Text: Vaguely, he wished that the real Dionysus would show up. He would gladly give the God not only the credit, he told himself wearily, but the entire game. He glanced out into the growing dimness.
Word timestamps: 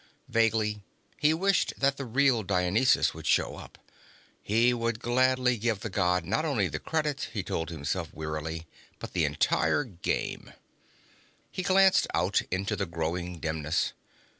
Vaguely, 0.29 0.81
he 1.19 1.31
wished 1.31 1.73
that 1.77 1.97
the 1.97 2.05
real 2.05 2.41
Dionysus 2.41 3.13
would 3.13 3.27
show 3.27 3.57
up. 3.57 3.77
He 4.41 4.73
would 4.73 4.99
gladly 4.99 5.57
give 5.59 5.81
the 5.81 5.91
God 5.91 6.25
not 6.25 6.43
only 6.43 6.67
the 6.67 6.79
credit, 6.79 7.29
he 7.33 7.43
told 7.43 7.69
himself 7.69 8.11
wearily, 8.11 8.65
but 8.97 9.13
the 9.13 9.25
entire 9.25 9.83
game. 9.83 10.53
He 11.51 11.61
glanced 11.61 12.07
out 12.15 12.41
into 12.49 12.75
the 12.75 12.87
growing 12.87 13.37
dimness. 13.39 13.93